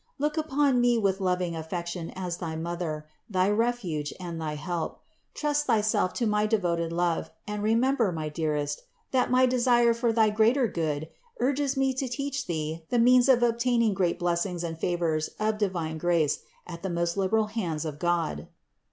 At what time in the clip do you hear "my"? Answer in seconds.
6.25-6.47, 8.11-8.27, 9.29-9.45